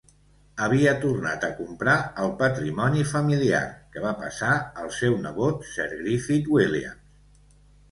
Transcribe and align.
Havia 0.67 0.93
tornat 1.01 1.43
a 1.47 1.49
comprar 1.59 1.97
el 2.23 2.33
patrimoni 2.39 3.05
familiar, 3.11 3.61
que 3.93 4.05
va 4.07 4.15
passar 4.23 4.51
al 4.87 4.91
seu 5.03 5.21
nebot 5.29 5.71
Sir 5.77 5.89
Griffith 5.95 6.53
Williams. 6.59 7.25